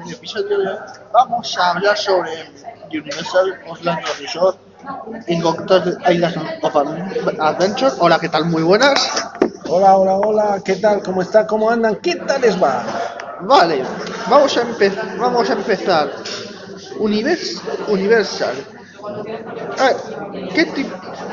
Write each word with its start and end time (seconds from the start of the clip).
en 0.00 0.08
el 0.08 0.14
episodio 0.14 0.58
de 0.58 0.68
hoy 0.68 0.76
vamos 1.12 1.56
a 1.58 1.70
hablar 1.70 1.96
sobre 1.96 2.30
Universal 2.90 3.60
Orlando 3.68 4.08
Resort 4.20 4.58
Cocktail 5.42 5.98
Islands 6.10 6.38
of 6.62 6.76
Adventure. 7.40 7.92
Hola, 7.98 8.18
¿qué 8.18 8.28
tal? 8.28 8.44
Muy 8.46 8.62
buenas. 8.62 9.10
Hola, 9.68 9.96
hola, 9.96 10.14
hola, 10.16 10.60
¿qué 10.64 10.76
tal? 10.76 11.02
¿Cómo 11.02 11.22
está? 11.22 11.46
¿Cómo 11.46 11.70
andan? 11.70 11.96
¿Qué 11.96 12.16
tal 12.16 12.40
les 12.42 12.62
va? 12.62 12.84
Vale, 13.40 13.82
vamos 14.28 14.56
a, 14.56 14.62
empe- 14.64 15.18
vamos 15.18 15.48
a 15.50 15.54
empezar. 15.54 16.10
Univers 16.98 17.60
Universal. 17.88 18.54
A 19.78 19.84
ver, 19.84 19.96
¿qué 20.54 20.86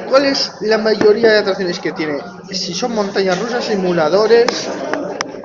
¿Cuál 0.09 0.25
es 0.25 0.52
la 0.62 0.78
mayoría 0.78 1.32
de 1.32 1.38
atracciones 1.39 1.80
que 1.80 1.91
tiene? 1.93 2.18
Si 2.52 2.73
son 2.73 2.93
montañas 2.93 3.39
rusas, 3.39 3.64
simuladores. 3.64 4.70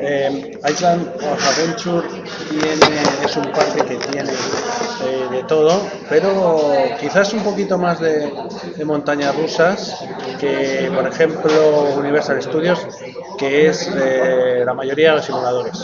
Eh, 0.08 0.56
Island 0.70 1.08
of 1.16 1.48
Adventure 1.48 2.06
tiene, 2.48 3.02
es 3.24 3.36
un 3.36 3.50
parque 3.50 3.82
que 3.84 3.96
tiene 3.96 4.30
eh, 4.30 5.26
de 5.32 5.42
todo, 5.48 5.80
pero 6.08 6.72
quizás 7.00 7.32
un 7.32 7.40
poquito 7.42 7.76
más 7.76 7.98
de, 7.98 8.30
montañas 8.84 9.34
rusas 9.34 9.96
que, 10.38 10.88
por 10.94 11.08
ejemplo, 11.08 11.94
Universal 11.96 12.40
Studios, 12.40 12.86
que 13.36 13.66
es 13.66 13.90
eh, 13.96 14.62
la 14.64 14.74
mayoría 14.74 15.10
de 15.10 15.16
los 15.16 15.26
simuladores. 15.26 15.76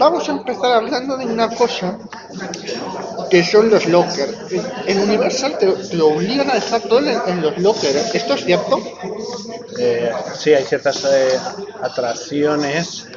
Vamos 0.00 0.28
a 0.28 0.32
empezar 0.32 0.72
hablando 0.72 1.16
de 1.16 1.26
una 1.26 1.48
cosa 1.50 1.96
que 3.30 3.44
son 3.44 3.70
los 3.70 3.86
lockers. 3.86 4.36
En 4.86 4.98
Universal 5.00 5.58
te, 5.58 5.68
te 5.68 6.00
obligan 6.00 6.50
a 6.50 6.54
dejar 6.54 6.80
todo 6.82 6.98
en, 6.98 7.20
en 7.28 7.40
los 7.40 7.56
lockers. 7.58 8.12
¿Esto 8.16 8.34
es 8.34 8.44
cierto? 8.44 8.80
Eh, 9.78 10.10
sí, 10.34 10.54
hay 10.54 10.64
ciertas 10.64 11.04
eh, 11.04 11.38
atracciones, 11.82 13.08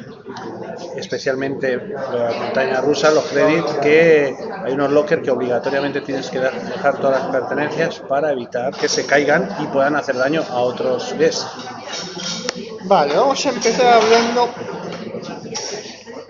especialmente 0.96 1.76
la 1.76 2.32
montaña 2.38 2.80
rusa, 2.80 3.10
los 3.10 3.24
credits, 3.24 3.72
que 3.74 4.36
hay 4.64 4.72
unos 4.72 4.90
lockers 4.90 5.22
que 5.22 5.30
obligatoriamente 5.30 6.00
tienes 6.02 6.28
que 6.30 6.38
dejar 6.40 6.98
todas 6.98 7.22
las 7.22 7.30
pertenencias 7.30 8.00
para 8.00 8.32
evitar 8.32 8.74
que 8.74 8.88
se 8.88 9.06
caigan 9.06 9.48
y 9.60 9.66
puedan 9.66 9.96
hacer 9.96 10.16
daño 10.16 10.42
a 10.48 10.60
otros 10.60 11.14
guests. 11.16 11.46
Vale, 12.84 13.14
vamos 13.14 13.44
a 13.46 13.50
empezar 13.50 14.02
hablando 14.02 14.50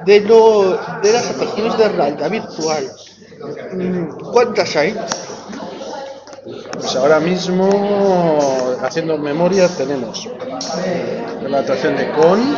de, 0.05 0.21
lo, 0.21 0.79
de 1.03 1.13
las 1.13 1.31
atracciones 1.31 1.79
de 1.79 1.89
realidad 1.89 2.31
virtual. 2.31 2.91
Mm, 3.73 4.09
¿Cuántas 4.33 4.77
hay? 4.77 4.95
Pues 6.91 7.05
ahora 7.05 7.21
mismo, 7.21 7.69
haciendo 8.83 9.17
memoria, 9.17 9.69
tenemos 9.69 10.29
la 11.49 11.61
atracción 11.61 11.97
de 11.97 12.11
Con, 12.11 12.57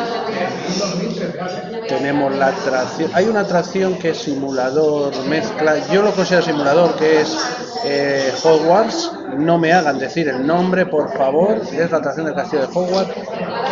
tenemos 1.86 2.34
la 2.36 2.46
atracción, 2.46 3.10
hay 3.12 3.26
una 3.26 3.40
atracción 3.40 3.98
que 3.98 4.12
es 4.12 4.16
simulador, 4.16 5.12
mezcla, 5.26 5.86
yo 5.88 6.00
lo 6.00 6.12
considero 6.12 6.46
simulador, 6.46 6.94
que 6.94 7.20
es 7.20 7.36
eh, 7.84 8.32
Hogwarts, 8.42 9.12
no 9.36 9.58
me 9.58 9.74
hagan 9.74 9.98
decir 9.98 10.30
el 10.30 10.46
nombre, 10.46 10.86
por 10.86 11.14
favor, 11.14 11.60
es 11.70 11.90
la 11.90 11.98
atracción 11.98 12.24
del 12.24 12.34
castillo 12.34 12.66
de 12.66 12.68
Hogwarts, 12.72 13.14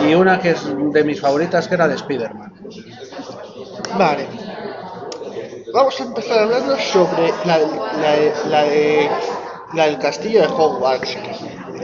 y 0.06 0.14
una 0.14 0.38
que 0.40 0.50
es 0.50 0.60
de 0.92 1.04
mis 1.04 1.22
favoritas, 1.22 1.68
que 1.68 1.74
era 1.74 1.88
de 1.88 1.94
Spider-Man. 1.94 2.52
Vale. 3.96 4.28
Vamos 5.72 6.00
a 6.00 6.04
empezar 6.04 6.40
hablando 6.40 6.76
sobre 6.78 7.32
la, 7.44 7.58
la, 8.50 8.62
de, 8.64 9.08
la 9.72 9.86
del 9.86 9.98
castillo 9.98 10.40
de 10.42 10.46
Hogwarts. 10.48 11.16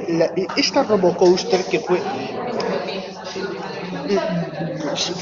La- 0.08 0.30
esta 0.56 0.82
Robocoaster 0.82 1.64
que 1.64 1.80
fue 1.80 2.00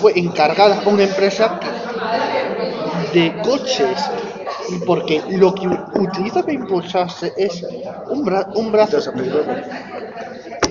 fue 0.01 0.19
encargada 0.19 0.83
a 0.85 0.89
una 0.89 1.05
empresa 1.05 1.59
de 3.13 3.35
coches 3.43 3.99
porque 4.87 5.23
lo 5.31 5.55
que 5.55 5.69
utiliza 5.95 6.43
para 6.43 6.53
impulsarse 6.55 7.33
es 7.37 7.63
un, 8.11 8.25
bra- 8.25 8.47
un 8.55 8.73
brazo 8.73 8.99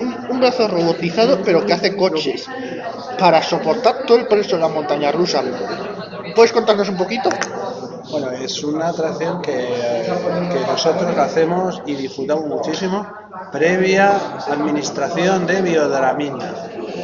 un, 0.00 0.26
un 0.30 0.40
brazo 0.40 0.68
robotizado 0.68 1.40
pero 1.44 1.64
que 1.64 1.72
hace 1.72 1.96
coches 1.96 2.46
para 3.18 3.42
soportar 3.42 4.04
todo 4.06 4.18
el 4.18 4.26
peso 4.26 4.56
de 4.56 4.62
la 4.62 4.68
montaña 4.68 5.12
rusa. 5.12 5.42
¿Puedes 6.34 6.52
contarnos 6.52 6.88
un 6.88 6.96
poquito? 6.96 7.28
Bueno, 8.14 8.30
es 8.30 8.62
una 8.62 8.90
atracción 8.90 9.42
que, 9.42 10.06
nosotros 10.68 11.18
hacemos 11.18 11.82
y 11.84 11.96
disfrutamos 11.96 12.46
muchísimo 12.46 13.04
previa 13.50 14.38
administración 14.46 15.44
de 15.48 15.60
biodramina, 15.60 16.54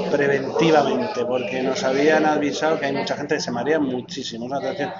preventivamente, 0.08 1.24
porque 1.24 1.64
nos 1.64 1.82
habían 1.82 2.26
avisado 2.26 2.78
que 2.78 2.86
hay 2.86 2.92
mucha 2.92 3.16
gente 3.16 3.34
que 3.34 3.40
se 3.40 3.50
marea 3.50 3.80
muchísimo. 3.80 4.46
Una 4.46 4.58
atracción 4.58 4.92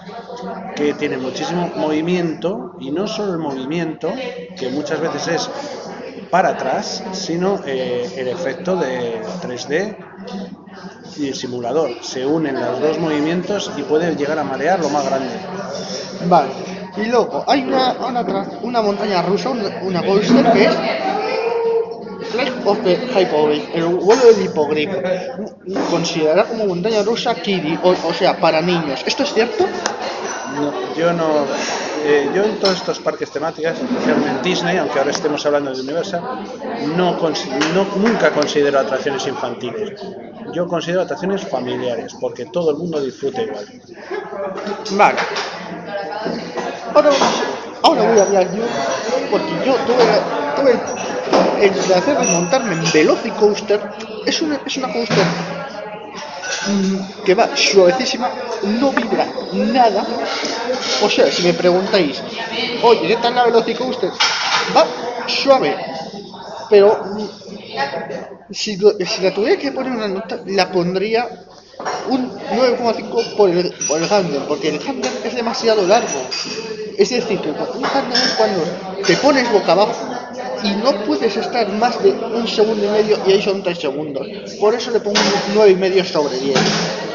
que 0.74 0.94
tiene 0.94 1.16
muchísimo 1.16 1.70
movimiento 1.76 2.74
y 2.80 2.90
no 2.90 3.06
solo 3.06 3.34
el 3.34 3.38
movimiento, 3.38 4.12
que 4.58 4.68
muchas 4.68 4.98
veces 5.00 5.28
es 5.28 5.50
para 6.28 6.50
atrás, 6.50 7.04
sino 7.12 7.60
eh, 7.64 8.10
el 8.16 8.26
efecto 8.26 8.74
de 8.74 9.22
3D 9.42 9.96
y 11.20 11.28
el 11.28 11.34
simulador. 11.34 11.90
Se 12.02 12.24
unen 12.26 12.54
los 12.60 12.80
dos 12.80 12.98
movimientos 12.98 13.70
y 13.76 13.82
puede 13.82 14.14
llegar 14.16 14.38
a 14.38 14.44
marear 14.44 14.80
lo 14.80 14.88
más 14.90 15.04
grande. 15.04 15.28
Vale. 16.28 16.50
Y 16.96 17.04
luego 17.06 17.44
hay 17.46 17.62
una, 17.62 17.92
una, 17.92 18.48
una 18.62 18.82
montaña 18.82 19.22
rusa, 19.22 19.50
una, 19.50 19.80
una 19.82 20.02
coaster 20.04 20.52
que 20.52 20.64
es 20.64 20.74
Flight 22.30 22.66
of 22.66 22.78
the 22.84 22.94
Hippogriff, 22.94 23.64
el 23.74 23.84
vuelo 23.86 24.22
del 24.26 24.44
hipogrifo. 24.44 24.96
Considerada 25.90 26.44
como 26.44 26.66
montaña 26.66 27.02
rusa 27.02 27.34
kiddie, 27.34 27.78
o, 27.82 27.90
o 27.90 28.14
sea, 28.14 28.38
para 28.38 28.60
niños. 28.60 29.02
¿Esto 29.06 29.22
es 29.22 29.32
cierto? 29.32 29.66
No, 30.56 30.72
yo 30.96 31.12
no. 31.12 31.44
eh, 32.04 32.28
yo 32.34 32.44
en 32.44 32.58
todos 32.58 32.76
estos 32.76 32.98
parques 32.98 33.30
temáticos, 33.30 33.72
especialmente 33.72 34.48
Disney, 34.48 34.76
aunque 34.78 34.98
ahora 34.98 35.12
estemos 35.12 35.44
hablando 35.46 35.72
de 35.72 35.80
Universal, 35.80 36.22
no, 36.96 37.16
no 37.16 37.86
nunca 37.96 38.30
considero 38.30 38.80
atracciones 38.80 39.26
infantiles. 39.26 40.00
Yo 40.52 40.66
considero 40.66 41.02
atracciones 41.02 41.46
familiares, 41.46 42.14
porque 42.20 42.46
todo 42.46 42.70
el 42.70 42.76
mundo 42.76 43.00
disfruta 43.00 43.42
igual. 43.42 43.66
Vale. 44.92 45.18
Ahora, 46.94 47.10
ahora 47.82 48.02
voy 48.02 48.18
a 48.18 48.22
hablar 48.22 48.54
yo, 48.54 48.62
porque 49.30 49.52
yo 49.64 49.74
tuve, 49.86 50.04
tuve 50.56 51.64
el, 51.64 51.70
placer 51.70 52.18
de 52.18 52.26
montarme 52.32 52.74
en 52.74 52.92
Velocicoaster. 52.92 53.80
Es 54.26 54.42
una, 54.42 54.60
es 54.66 54.76
una 54.76 54.92
coaster 54.92 55.24
mm, 56.66 57.24
que 57.24 57.34
va 57.34 57.56
suavecísima, 57.56 58.30
no 58.62 58.90
vibra 58.90 59.26
nada. 59.52 60.04
O 61.02 61.08
sea, 61.08 61.30
si 61.30 61.42
me 61.42 61.54
preguntáis, 61.54 62.22
oye, 62.82 63.08
¿qué 63.08 63.16
tal 63.16 63.34
la 63.34 63.44
Velocicoaster? 63.44 64.10
Va 64.76 64.86
suave, 65.26 65.76
pero 66.68 67.04
si, 68.50 68.76
si 69.06 69.22
la 69.22 69.32
tuviera 69.34 69.56
que 69.58 69.72
poner 69.72 69.92
una 69.92 70.08
nota, 70.08 70.40
la 70.46 70.70
pondría 70.70 71.28
un 72.08 72.30
9,5 72.30 73.36
por 73.36 73.50
el, 73.50 73.72
por 73.88 74.02
el 74.02 74.08
porque 74.48 74.68
el 74.68 74.80
handle 74.86 75.10
es 75.24 75.34
demasiado 75.34 75.86
largo. 75.86 76.20
Es 76.98 77.08
decir, 77.10 77.40
un 77.40 77.84
handle 77.84 78.14
es 78.18 78.34
cuando 78.36 78.62
te 79.06 79.16
pones 79.16 79.50
boca 79.50 79.72
abajo 79.72 79.94
y 80.62 80.72
no 80.72 80.92
puedes 81.06 81.34
estar 81.36 81.66
más 81.72 82.02
de 82.02 82.10
un 82.10 82.46
segundo 82.46 82.84
y 82.84 82.88
medio 82.88 83.18
y 83.26 83.32
ahí 83.32 83.42
son 83.42 83.62
3 83.62 83.78
segundos. 83.78 84.26
Por 84.60 84.74
eso 84.74 84.90
le 84.90 85.00
pongo 85.00 85.18
un 85.18 85.54
9,5 85.60 86.04
sobre 86.04 86.36
10. 86.38 86.58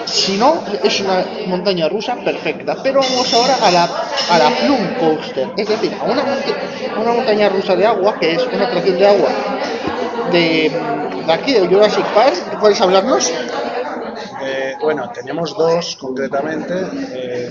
Si 0.06 0.38
no, 0.38 0.64
es 0.84 1.00
una 1.02 1.26
montaña 1.48 1.90
rusa 1.90 2.16
perfecta. 2.16 2.78
Pero 2.82 3.02
vamos 3.02 3.32
ahora 3.34 3.56
a 3.62 3.72
la, 3.72 3.84
a 4.30 4.38
la 4.40 4.50
Plum 4.58 4.96
Coaster, 5.00 5.50
es 5.58 5.68
decir, 5.68 5.92
a 6.00 6.04
una, 6.06 6.24
monta- 6.24 7.02
una 7.02 7.12
montaña 7.14 7.50
rusa 7.50 7.76
de 7.76 7.86
agua, 7.86 8.18
que 8.20 8.34
es 8.34 8.46
una 8.52 8.66
atracción 8.68 8.98
de 8.98 9.08
agua 9.08 9.30
de, 10.32 10.72
de 11.26 11.34
aquí, 11.34 11.54
de 11.54 11.68
Jurassic 11.68 12.06
Park. 12.14 12.60
¿Puedes 12.60 12.80
hablarnos? 12.82 13.32
Bueno, 14.82 15.10
tenemos 15.12 15.58
dos 15.58 15.96
concretamente 16.00 16.74
eh, 17.12 17.50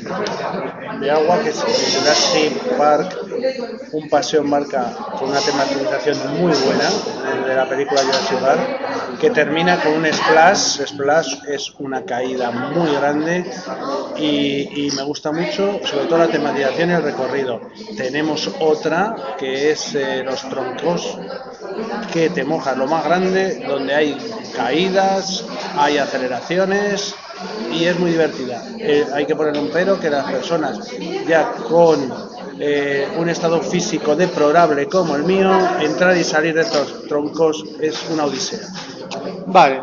de 1.00 1.11
agua, 1.11 1.41
que 1.43 1.50
es 1.50 1.59
el 1.59 2.00
Jurassic 2.00 2.76
Park, 2.76 3.17
un 3.93 4.09
paseo 4.09 4.43
en 4.43 4.50
barca 4.50 4.94
con 5.19 5.31
una 5.31 5.41
tematización 5.41 6.41
muy 6.41 6.53
buena 6.53 6.91
de 7.47 7.55
la 7.55 7.69
película 7.69 8.00
Jurassic 8.03 8.38
Park, 8.38 9.19
que 9.21 9.31
termina 9.31 9.81
con 9.81 9.94
un 9.94 10.06
splash. 10.12 10.85
Splash 10.87 11.38
es 11.49 11.73
una 11.79 12.05
caída 12.05 12.50
muy 12.50 12.93
grande 12.94 13.44
y, 14.17 14.87
y 14.87 14.91
me 14.93 15.03
gusta 15.03 15.32
mucho, 15.32 15.81
sobre 15.85 16.06
todo 16.06 16.19
la 16.19 16.29
tematización 16.29 16.91
y 16.91 16.93
el 16.94 17.03
recorrido. 17.03 17.61
Tenemos 17.97 18.50
otra 18.61 19.17
que 19.38 19.70
es 19.73 19.94
eh, 19.94 20.23
los 20.25 20.49
troncos 20.49 21.19
que 22.12 22.31
te 22.31 22.44
mojas 22.44 22.77
lo 22.77 22.87
más 22.87 23.05
grande, 23.05 23.65
donde 23.67 23.94
hay 23.94 24.17
caídas, 24.55 25.45
hay 25.77 25.99
aceleraciones 25.99 27.15
y 27.73 27.85
es 27.85 27.99
muy 27.99 28.12
divertida. 28.12 28.62
Eh, 28.79 29.06
hay 29.12 29.27
que 29.27 29.35
poner 29.35 29.56
un 29.59 29.69
pero 29.71 29.99
que 29.99 30.11
las 30.11 30.31
personas 30.31 30.79
ya 31.27 31.53
con 31.69 32.12
eh, 32.59 33.09
un 33.19 33.29
estado 33.29 33.61
físico 33.61 34.15
deplorable 34.15 34.87
como 34.89 35.17
el 35.17 35.25
mío, 35.25 35.51
entrar 35.81 36.17
y 36.17 36.25
salir 36.25 36.55
de 36.55 36.62
estos 36.62 37.06
troncos 37.09 37.65
es 37.81 38.05
una 38.11 38.25
odisea. 38.25 38.67
Vale. 39.47 39.81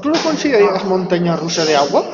¿Tú 0.00 0.10
lo 0.10 0.18
considerarías 0.20 0.84
montaña 0.84 1.36
rusa 1.36 1.64
de 1.64 1.76
agua? 1.76 2.04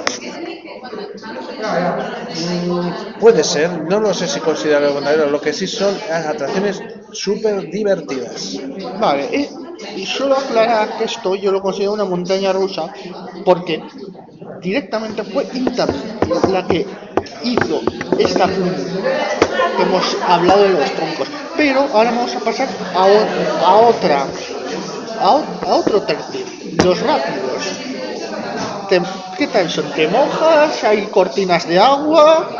Mm, 2.66 3.18
puede 3.20 3.42
ser, 3.44 3.70
no 3.84 4.00
lo 4.00 4.12
sé 4.14 4.26
si 4.26 4.40
considero 4.40 5.30
lo 5.30 5.40
que 5.40 5.52
sí 5.52 5.66
son 5.66 5.94
atracciones 6.10 6.82
súper 7.12 7.70
divertidas. 7.70 8.58
Vale, 9.00 9.28
eh, 9.32 9.50
y 9.96 10.06
solo 10.06 10.36
aclarar 10.36 10.96
que 10.98 11.04
esto 11.04 11.34
yo 11.34 11.50
lo 11.50 11.62
considero 11.62 11.92
una 11.92 12.04
montaña 12.04 12.52
rusa 12.52 12.92
porque 13.44 13.82
directamente 14.60 15.24
fue 15.24 15.46
Internet 15.54 16.14
la 16.50 16.66
que 16.66 16.86
hizo 17.42 17.80
esta 18.18 18.46
que 18.46 19.82
hemos 19.82 20.16
hablado 20.26 20.62
de 20.62 20.70
los 20.70 20.90
troncos. 20.92 21.28
Pero 21.56 21.80
ahora 21.92 22.10
vamos 22.10 22.34
a 22.34 22.40
pasar 22.40 22.68
a, 22.94 23.66
a 23.66 23.74
otra, 23.76 24.26
a 25.20 25.74
otro 25.74 26.02
tercio, 26.02 26.40
los 26.84 27.00
rápidos. 27.00 27.83
¿Qué 28.88 29.46
tal 29.46 29.70
son? 29.70 29.90
¿Te 29.92 30.08
mojas? 30.08 30.84
¿Hay 30.84 31.06
cortinas 31.06 31.66
de 31.66 31.78
agua? 31.78 32.50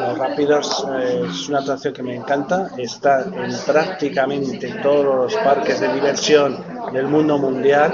Los 0.00 0.18
Rápidos 0.18 0.86
es 1.30 1.48
una 1.48 1.58
atracción 1.58 1.92
que 1.92 2.02
me 2.02 2.14
encanta, 2.14 2.70
está 2.78 3.22
en 3.22 3.54
prácticamente 3.66 4.68
todos 4.82 5.04
los 5.04 5.34
parques 5.42 5.80
de 5.80 5.92
diversión 5.92 6.56
del 6.92 7.06
mundo 7.06 7.36
mundial. 7.36 7.92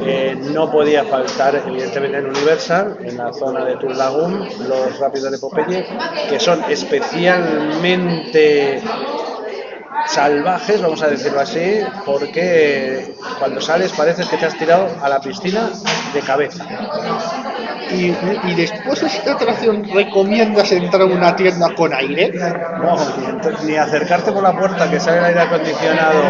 Eh, 0.00 0.36
no 0.52 0.70
podía 0.70 1.04
faltar, 1.04 1.60
evidentemente, 1.66 2.18
en 2.18 2.26
Universal, 2.26 2.98
en 3.02 3.16
la 3.16 3.32
zona 3.32 3.64
de 3.64 3.76
Tour 3.76 3.96
Lagoon, 3.96 4.48
los 4.68 4.98
Rápidos 4.98 5.32
de 5.32 5.38
Popeye, 5.38 5.86
que 6.28 6.38
son 6.38 6.62
especialmente 6.68 8.82
salvajes, 10.06 10.80
vamos 10.82 11.02
a 11.02 11.08
decirlo 11.08 11.40
así, 11.40 11.80
porque 12.04 13.14
cuando 13.38 13.60
sales 13.60 13.92
parece 13.92 14.24
que 14.24 14.36
te 14.36 14.46
has 14.46 14.56
tirado 14.56 14.88
a 15.02 15.08
la 15.08 15.20
piscina 15.20 15.70
de 16.12 16.20
cabeza. 16.20 16.66
Y, 17.90 18.06
y 18.44 18.54
después 18.54 19.00
de 19.00 19.06
esta 19.06 19.32
atracción, 19.32 19.84
¿recomiendas 19.92 20.72
entrar 20.72 21.02
a 21.02 21.04
una 21.06 21.36
tienda 21.36 21.74
con 21.74 21.92
aire? 21.92 22.32
No, 22.80 22.96
ni 23.64 23.76
acercarte 23.76 24.32
por 24.32 24.42
la 24.42 24.56
puerta 24.56 24.90
que 24.90 24.98
sale 24.98 25.18
el 25.18 25.24
aire 25.26 25.40
acondicionado 25.40 26.22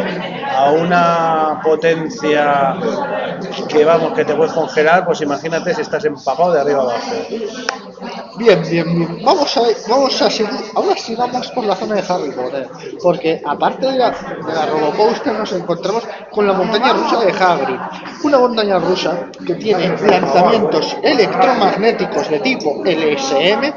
a 0.55 0.71
una 0.73 1.61
potencia 1.63 2.75
que 3.69 3.85
vamos, 3.85 4.13
que 4.13 4.25
te 4.25 4.35
puedes 4.35 4.53
congelar, 4.53 5.05
pues 5.05 5.21
imagínate 5.21 5.75
si 5.75 5.83
estás 5.83 6.05
empapado 6.05 6.53
de 6.53 6.61
arriba 6.61 6.83
abajo. 6.83 7.13
Bien, 8.37 8.63
bien, 8.69 8.95
bien. 8.95 9.19
Vamos 9.25 9.57
a, 9.57 9.63
vamos 9.89 10.23
a 10.23 10.31
seguir. 10.31 10.53
Ahora 10.75 10.97
sí 10.97 11.15
vamos 11.15 11.51
por 11.53 11.65
la 11.65 11.77
zona 11.77 11.97
de 11.97 12.05
Harry 12.09 12.31
Potter. 12.31 12.69
Porque 13.03 13.41
aparte 13.45 13.87
de 13.87 13.99
la, 13.99 14.11
de 14.11 14.55
la 14.55 15.33
nos 15.33 15.53
encontramos 15.53 16.05
con 16.31 16.47
la 16.47 16.53
montaña 16.53 16.93
rusa 16.93 17.21
de 17.21 17.33
Hagrid. 17.33 17.79
Una 18.25 18.39
montaña 18.39 18.79
rusa 18.79 19.29
que 19.47 19.55
tiene 19.55 19.89
lanzamientos 19.89 20.97
electromagnéticos 21.03 22.31
de 22.31 22.41
tipo 22.41 22.83
LSM 22.85 23.73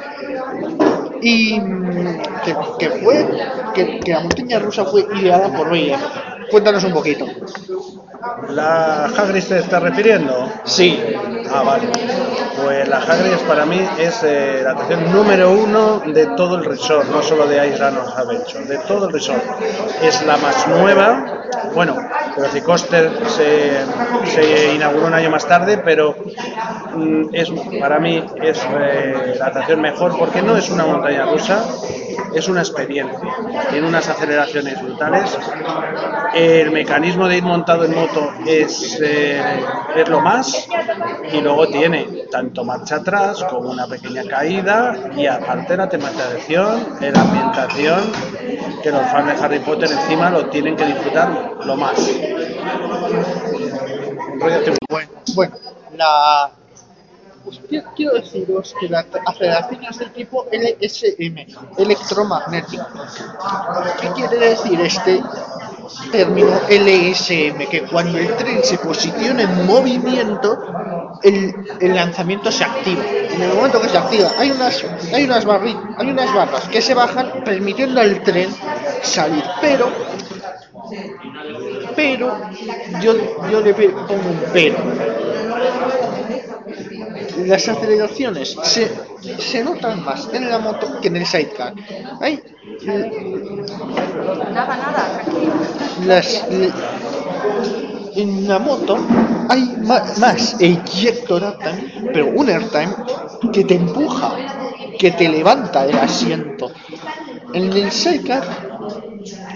y 1.21 1.59
que, 1.59 2.55
que 2.79 2.89
fue 2.89 3.27
que, 3.73 3.99
que 3.99 4.11
la 4.11 4.21
montaña 4.21 4.59
rusa 4.59 4.85
fue 4.85 5.05
ideada 5.19 5.55
por 5.55 5.69
Bayer. 5.69 5.99
Cuéntanos 6.49 6.83
un 6.83 6.93
poquito. 6.93 7.25
¿La 8.49 9.05
Hagrid 9.05 9.43
te 9.43 9.59
está 9.59 9.79
refiriendo? 9.79 10.49
Sí. 10.63 10.99
Ah, 11.51 11.63
vale. 11.63 11.89
Pues 12.61 12.87
la 12.87 12.97
Hagrid 12.97 13.37
para 13.47 13.65
mí 13.65 13.79
es 13.97 14.21
eh, 14.23 14.61
la 14.63 14.71
atracción 14.71 15.11
número 15.11 15.51
uno 15.51 15.99
de 16.05 16.27
todo 16.37 16.55
el 16.55 16.65
resort, 16.65 17.07
no 17.09 17.21
solo 17.21 17.47
de 17.47 17.67
Island 17.67 17.97
of 17.97 18.17
Adventure, 18.17 18.65
de 18.65 18.77
todo 18.79 19.07
el 19.07 19.13
resort. 19.13 19.43
Es 20.01 20.25
la 20.25 20.37
más 20.37 20.67
nueva. 20.67 21.25
Bueno, 21.73 21.95
Velocicoaster 22.35 23.11
se, 23.27 23.71
se 24.25 24.73
inauguró 24.73 25.07
un 25.07 25.13
año 25.13 25.29
más 25.29 25.45
tarde, 25.45 25.77
pero 25.83 26.15
mm, 26.95 27.33
es 27.33 27.51
para 27.79 27.99
mí 27.99 28.23
es 28.41 28.65
eh, 28.79 29.35
la 29.39 29.47
atracción 29.47 29.81
mejor 29.81 30.17
porque 30.17 30.41
no 30.41 30.55
es 30.57 30.69
una 30.69 30.85
montaña 30.85 31.25
rusa, 31.25 31.63
es 32.35 32.47
una 32.49 32.59
experiencia. 32.59 33.17
Tiene 33.71 33.87
unas 33.87 34.07
aceleraciones 34.09 34.81
brutales. 34.81 35.37
El 36.33 36.71
mecanismo 36.71 37.27
de 37.29 37.37
ir 37.37 37.43
montado 37.43 37.85
en 37.85 37.95
moto 37.95 38.29
es, 38.45 38.99
eh, 39.01 39.41
es 39.95 40.09
lo 40.09 40.19
más. 40.19 40.67
Y 41.31 41.39
luego 41.39 41.67
tiene 41.69 42.25
tanto 42.29 42.65
marcha 42.65 42.97
atrás 42.97 43.41
como 43.45 43.69
una 43.69 43.87
pequeña 43.87 44.23
caída. 44.25 45.11
Y 45.15 45.25
aparte 45.27 45.77
la 45.77 45.87
tematización, 45.87 46.97
la 46.99 47.21
ambientación, 47.21 48.01
que 48.83 48.91
los 48.91 49.01
fans 49.09 49.27
de 49.27 49.45
Harry 49.45 49.59
Potter 49.59 49.89
encima 49.89 50.29
lo 50.29 50.47
tienen 50.47 50.75
que 50.75 50.85
disfrutar 50.85 51.29
lo 51.65 51.75
más. 51.77 51.95
La. 55.97 56.51
Pues 57.45 57.61
qui- 57.69 57.83
quiero 57.95 58.15
deciros 58.15 58.73
que 58.79 58.89
la 58.89 59.05
aceleración 59.25 59.85
es 59.85 59.99
del 59.99 60.11
tipo 60.11 60.45
LSM, 60.51 61.45
electromagnético. 61.77 62.85
¿Qué 64.01 64.07
quiere 64.09 64.37
decir 64.49 64.81
este 64.81 65.23
término 66.11 66.49
LSM? 66.67 67.69
Que 67.69 67.83
cuando 67.89 68.17
el 68.17 68.35
tren 68.35 68.63
se 68.63 68.77
posiciona 68.79 69.43
en 69.43 69.65
movimiento, 69.65 70.57
el, 71.23 71.53
lanzamiento 71.95 72.51
se 72.51 72.63
activa. 72.63 73.03
En 73.05 73.41
el 73.41 73.53
momento 73.53 73.79
que 73.81 73.89
se 73.89 73.97
activa, 73.97 74.31
hay 74.37 74.51
unas, 74.51 75.45
barras 76.33 76.67
que 76.69 76.81
se 76.81 76.93
bajan 76.93 77.43
permitiendo 77.43 78.01
al 78.01 78.21
tren 78.23 78.49
salir. 79.03 79.43
Pero 79.61 79.91
pero 81.95 82.37
yo, 83.01 83.13
yo 83.49 83.61
le 83.61 83.73
pongo 83.73 84.29
un 84.29 84.43
pero. 84.53 84.77
Las 87.37 87.67
aceleraciones 87.67 88.55
se, 88.63 88.91
se 89.39 89.63
notan 89.63 90.03
más 90.03 90.29
en 90.33 90.49
la 90.49 90.57
moto 90.59 90.99
que 91.01 91.07
en 91.09 91.17
el 91.17 91.25
sidecar. 91.25 91.73
Hay 92.21 92.41
las 96.05 96.45
en 98.15 98.47
la 98.47 98.59
moto 98.59 98.97
hay 99.49 99.75
ma- 99.81 100.03
más 100.19 100.55
ejector 100.59 101.43
airtime, 101.43 102.09
pero 102.13 102.27
un 102.27 102.49
airtime 102.49 102.93
que 103.53 103.63
te 103.63 103.75
empuja, 103.75 104.31
que 104.97 105.11
te 105.11 105.27
levanta 105.29 105.85
el 105.85 105.97
asiento. 105.97 106.71
En 107.53 107.71
el 107.73 107.91
sidecar 107.91 108.43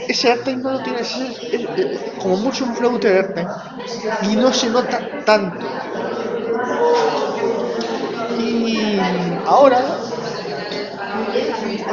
ese 0.07 0.29
airtime 0.31 0.57
no 0.63 0.71
lo 0.73 0.79
tienes, 0.83 1.15
es, 1.15 1.37
es- 1.53 1.69
es 1.77 1.99
como 2.21 2.37
mucho 2.37 2.65
un 2.65 2.75
floater 2.75 3.15
airtime 3.17 3.47
y 4.31 4.35
no 4.35 4.51
se 4.53 4.69
nota 4.69 4.99
tanto. 5.25 5.65
Y 8.39 8.99
ahora, 9.45 9.81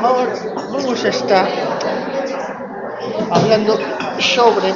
vamos 0.03 1.05
a 1.05 1.09
estar 1.09 1.49
hablando 3.31 3.79
sobre 4.19 4.69
el 4.69 4.75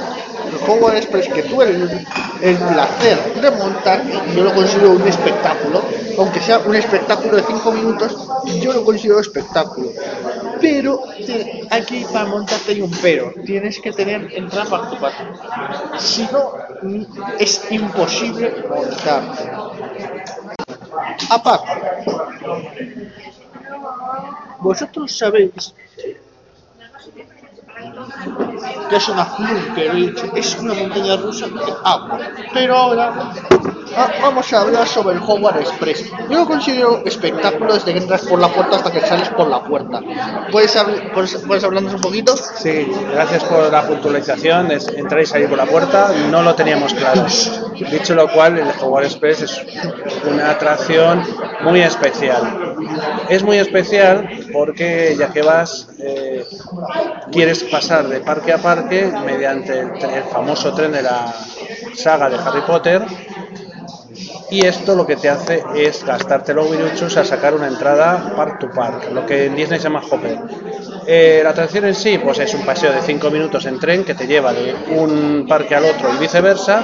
Howard 0.68 0.96
Express 0.96 1.28
que 1.28 1.42
tuve 1.44 1.66
el, 1.66 2.56
placer 2.56 3.18
de 3.40 3.50
montar 3.50 4.02
yo 4.34 4.44
lo 4.44 4.54
considero 4.54 4.92
un 4.92 5.06
espectáculo 5.06 5.82
aunque 6.18 6.40
sea 6.40 6.58
un 6.60 6.74
espectáculo 6.74 7.36
de 7.36 7.42
5 7.42 7.72
minutos 7.72 8.16
yo 8.60 8.72
lo 8.72 8.84
considero 8.84 9.20
espectáculo. 9.20 9.90
Pero 10.60 11.02
aquí 11.70 12.04
para 12.12 12.26
montarte 12.26 12.72
hay 12.72 12.82
un 12.82 12.90
pero 13.02 13.32
tienes 13.44 13.80
que 13.80 13.92
tener 13.92 14.28
entrada 14.34 14.68
participación 14.68 15.28
si 15.98 16.28
no 16.32 16.52
es 17.38 17.62
imposible 17.70 18.54
montar 18.68 19.22
aparte 21.30 21.70
vosotros 24.60 25.16
sabéis 25.16 25.74
que 28.88 28.96
es 28.96 29.08
una 29.08 29.24
Flunker, 29.24 30.14
es 30.34 30.58
una 30.58 30.74
montaña 30.74 31.16
rusa 31.16 31.46
de 31.48 31.60
agua. 31.84 32.18
Pero 32.52 32.76
ahora 32.76 33.32
ah, 33.96 34.10
vamos 34.22 34.52
a 34.52 34.60
hablar 34.60 34.86
sobre 34.86 35.16
el 35.16 35.22
Howard 35.22 35.58
Express. 35.60 36.10
Yo 36.28 36.38
lo 36.40 36.46
considero 36.46 37.02
espectáculo 37.04 37.74
desde 37.74 37.92
que 37.92 37.98
entras 37.98 38.22
por 38.22 38.38
la 38.40 38.48
puerta 38.48 38.76
hasta 38.76 38.90
que 38.92 39.00
sales 39.00 39.28
por 39.30 39.48
la 39.48 39.62
puerta. 39.62 40.00
¿Puedes, 40.50 40.76
habl- 40.76 41.12
puedes, 41.12 41.36
puedes 41.46 41.64
hablarnos 41.64 41.94
un 41.94 42.00
poquito? 42.00 42.34
Sí, 42.36 42.90
gracias 43.12 43.44
por 43.44 43.70
la 43.70 43.82
puntualización. 43.86 44.70
Es 44.72 44.88
entrar 44.88 45.20
y 45.22 45.26
salir 45.26 45.48
por 45.48 45.58
la 45.58 45.66
puerta, 45.66 46.12
no 46.30 46.42
lo 46.42 46.54
teníamos 46.54 46.94
claro. 46.94 47.24
Dicho 47.90 48.14
lo 48.14 48.28
cual, 48.30 48.58
el 48.58 48.68
Howard 48.80 49.04
Express 49.04 49.42
es 49.42 49.62
una 50.30 50.50
atracción 50.50 51.22
muy 51.62 51.80
especial. 51.82 52.76
Es 53.28 53.42
muy 53.42 53.58
especial 53.58 54.28
porque 54.52 55.14
ya 55.18 55.28
que 55.32 55.42
vas, 55.42 55.88
eh, 55.98 56.46
quieres 57.30 57.62
pasar 57.64 58.08
de 58.08 58.20
parque 58.20 58.52
a 58.52 58.58
parque 58.58 59.10
mediante 59.24 59.78
el, 59.80 59.90
el 59.92 60.22
famoso 60.24 60.72
tren 60.74 60.92
de 60.92 61.02
la 61.02 61.32
saga 61.94 62.28
de 62.28 62.36
Harry 62.36 62.60
Potter. 62.62 63.02
Y 64.50 64.66
esto 64.66 64.96
lo 64.96 65.06
que 65.06 65.14
te 65.16 65.28
hace 65.28 65.62
es 65.76 66.04
gastarte 66.04 66.52
los 66.52 66.68
minutos 66.68 67.16
a 67.16 67.24
sacar 67.24 67.54
una 67.54 67.68
entrada 67.68 68.34
park 68.34 68.58
to 68.58 68.70
park, 68.70 69.10
lo 69.12 69.24
que 69.24 69.46
en 69.46 69.54
Disney 69.54 69.78
se 69.78 69.84
llama 69.84 70.02
hopper. 70.10 70.38
Eh, 71.06 71.40
la 71.42 71.50
atracción 71.50 71.84
en 71.84 71.94
sí, 71.94 72.18
pues 72.18 72.40
es 72.40 72.52
un 72.54 72.64
paseo 72.64 72.92
de 72.92 73.00
5 73.00 73.30
minutos 73.30 73.64
en 73.66 73.78
tren 73.78 74.04
que 74.04 74.14
te 74.14 74.26
lleva 74.26 74.52
de 74.52 74.74
un 74.90 75.46
parque 75.48 75.76
al 75.76 75.84
otro 75.84 76.12
y 76.12 76.18
viceversa. 76.18 76.82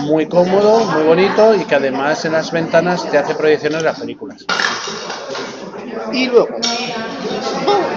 Muy 0.00 0.26
cómodo, 0.26 0.84
muy 0.84 1.02
bonito 1.04 1.54
y 1.54 1.64
que 1.64 1.74
además 1.74 2.24
en 2.26 2.32
las 2.32 2.50
ventanas 2.50 3.10
te 3.10 3.16
hace 3.16 3.34
proyecciones 3.34 3.78
de 3.78 3.84
las 3.84 3.98
películas. 3.98 4.44
Y 6.12 6.26
luego, 6.26 6.48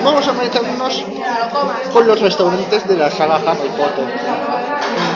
vamos 0.03 0.27
a 0.27 0.33
meternos 0.33 1.05
con 1.91 2.07
los 2.07 2.21
restaurantes 2.21 2.87
de 2.87 2.95
la 2.95 3.11
saga 3.11 3.35
Harry 3.35 3.69
Potter. 3.69 4.05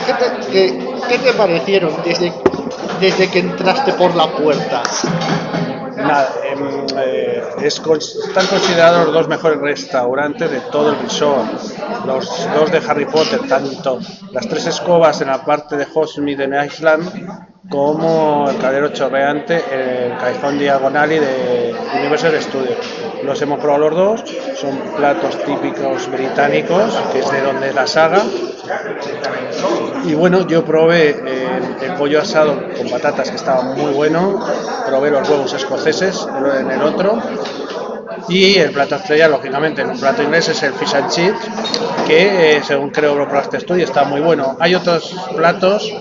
¿Qué 0.06 0.12
te, 0.12 0.78
qué 1.08 1.18
te 1.18 1.32
parecieron 1.34 1.94
desde, 2.04 2.32
desde 3.00 3.30
que 3.30 3.40
entraste 3.40 3.92
por 3.94 4.14
la 4.14 4.26
puerta? 4.30 4.82
Nada, 5.96 6.32
em, 6.44 6.86
eh, 6.96 7.42
es, 7.62 7.78
están 7.78 8.46
considerados 8.46 9.06
los 9.06 9.14
dos 9.14 9.28
mejores 9.28 9.58
restaurantes 9.60 10.50
de 10.50 10.60
todo 10.72 10.90
el 10.90 10.98
resort. 10.98 11.48
Los 12.06 12.48
dos 12.54 12.70
de 12.70 12.80
Harry 12.88 13.04
Potter, 13.06 13.40
tanto 13.48 13.98
las 14.32 14.48
tres 14.48 14.66
escobas 14.66 15.20
en 15.20 15.28
la 15.28 15.44
parte 15.44 15.76
de 15.76 15.86
Hogsmeade 15.92 16.66
Island 16.66 17.48
como 17.68 18.48
el 18.48 18.56
cadero 18.58 18.88
chorreante, 18.88 19.62
el 19.70 20.16
callejón 20.16 20.58
diagonal 20.58 21.12
y 21.12 21.18
de 21.18 21.74
Universal 21.98 22.40
Studios. 22.40 22.78
Los 23.24 23.40
hemos 23.42 23.60
probado 23.60 23.90
los 23.90 23.96
dos, 23.96 24.36
son 24.56 24.78
platos 24.96 25.38
típicos 25.44 26.10
británicos, 26.10 26.94
que 27.12 27.20
es 27.20 27.30
de 27.30 27.42
donde 27.42 27.68
es 27.68 27.74
la 27.74 27.86
saga. 27.86 28.22
Y 30.04 30.14
bueno, 30.14 30.46
yo 30.46 30.64
probé 30.64 31.10
el, 31.10 31.82
el 31.82 31.92
pollo 31.96 32.20
asado 32.20 32.56
con 32.76 32.88
patatas, 32.88 33.30
que 33.30 33.36
estaba 33.36 33.62
muy 33.62 33.92
bueno, 33.92 34.40
probé 34.86 35.10
los 35.10 35.28
huevos 35.28 35.52
escoceses 35.52 36.26
en 36.58 36.70
el 36.70 36.82
otro, 36.82 37.18
y 38.28 38.58
el 38.58 38.70
plato 38.70 38.96
estrella, 38.96 39.28
lógicamente, 39.28 39.82
en 39.82 39.90
un 39.90 39.98
plato 39.98 40.22
inglés 40.22 40.48
es 40.48 40.62
el 40.62 40.72
fish 40.74 40.94
and 40.94 41.10
chips, 41.10 41.40
que 42.06 42.56
eh, 42.56 42.62
según 42.62 42.90
creo 42.90 43.16
lo 43.16 43.26
probaste 43.28 43.58
tú 43.58 43.76
y 43.76 43.82
está 43.82 44.04
muy 44.04 44.20
bueno. 44.20 44.56
Hay 44.60 44.74
otros 44.74 45.14
platos 45.36 45.92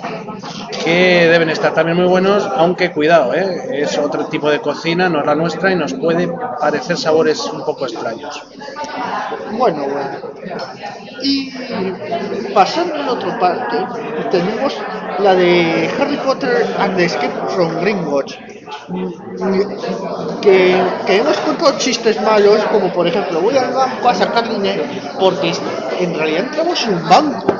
que 0.84 1.28
deben 1.28 1.50
estar 1.50 1.74
también 1.74 1.98
muy 1.98 2.08
buenos, 2.08 2.48
aunque 2.56 2.92
cuidado, 2.92 3.34
¿eh? 3.34 3.82
es 3.82 3.98
otro 3.98 4.26
tipo 4.26 4.50
de 4.50 4.60
cocina, 4.60 5.10
no 5.10 5.20
es 5.20 5.26
la 5.26 5.36
nuestra 5.36 5.72
y 5.72 5.76
nos 5.76 5.94
puede 5.94 6.28
parecer 6.60 6.98
sabores 6.98 7.46
un 7.46 7.64
poco 7.64 7.86
extraños. 7.86 8.44
Bueno, 9.52 9.86
bueno. 9.88 10.10
Y 11.22 11.52
pasando 12.54 12.96
a 12.96 13.12
otra 13.12 13.40
parte, 13.40 13.78
tenemos 14.32 14.76
la 15.20 15.36
de 15.36 15.90
Harry 16.00 16.18
Potter 16.18 16.76
and 16.80 16.96
the 16.96 17.06
Escape 17.06 17.34
from 17.50 17.80
Gringotts 17.82 18.38
que, 20.42 20.82
que, 21.06 21.18
hemos 21.18 21.38
contado 21.38 21.78
chistes 21.78 22.22
malos, 22.22 22.64
como 22.72 22.92
por 22.92 23.08
ejemplo, 23.08 23.42
voy 23.42 23.58
al 23.58 23.74
banco 23.74 24.10
a 24.10 24.16
sacar 24.16 24.50
dinero, 24.50 24.84
porque 25.20 25.52
en 26.00 26.14
realidad 26.16 26.46
entramos 26.46 26.84
en 26.84 26.94
un 26.96 27.10
banco. 27.10 27.54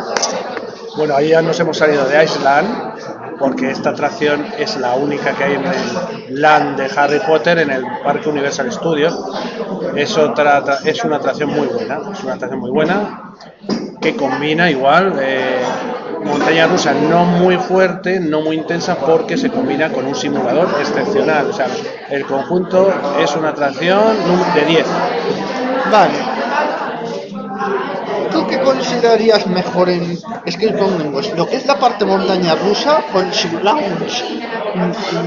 Bueno, 1.00 1.16
ahí 1.16 1.30
ya 1.30 1.42
nos 1.42 1.58
hemos 1.62 1.78
salido 1.78 2.04
de 2.10 2.22
Iceland, 2.22 3.38
porque 3.40 3.72
esta 3.72 3.92
atracción 3.92 4.46
es 4.58 4.76
la 4.76 4.96
única 4.96 5.32
que 5.32 5.46
hay 5.46 5.54
en 5.54 5.64
el 5.64 6.42
land 6.42 6.78
de 6.78 6.90
Harry 6.94 7.22
Potter, 7.26 7.60
en 7.60 7.72
el 7.72 7.86
Parque 8.04 8.28
Universal 8.28 8.70
Studios. 8.70 9.18
Es, 9.96 10.18
una 10.18 11.16
atracción 11.16 11.52
muy 11.52 11.68
buena, 11.68 12.02
es 12.12 12.22
una 12.22 12.34
atracción 12.34 12.60
muy 12.60 12.70
buena, 12.70 13.32
que 14.02 14.18
combina 14.18 14.70
igual 14.70 15.18
eh, 15.22 15.62
montaña 16.26 16.68
rusa 16.68 16.94
no 16.94 17.24
muy 17.24 17.56
fuerte, 17.56 18.20
no 18.20 18.42
muy 18.42 18.58
intensa, 18.58 18.98
porque 18.98 19.38
se 19.38 19.50
combina 19.50 19.94
con 19.94 20.06
un 20.06 20.16
simulador 20.16 20.68
excepcional. 20.82 21.50
O 21.50 21.54
sea, 21.54 21.68
el 22.10 22.26
conjunto 22.26 22.94
es 23.24 23.34
una 23.38 23.52
atracción 23.52 24.18
de 24.54 24.66
10. 24.66 24.86
Vale. 25.90 26.29
¿Tú 28.70 28.76
qué 28.76 28.82
considerarías 28.84 29.48
mejor 29.48 29.90
en 29.90 30.20
Escape 30.46 30.78
from 30.78 31.12
¿Lo 31.36 31.48
que 31.48 31.56
es 31.56 31.66
la 31.66 31.80
parte 31.80 32.06
montaña 32.06 32.54
rusa 32.54 33.04
con 33.12 33.32
Lounge, 33.64 34.24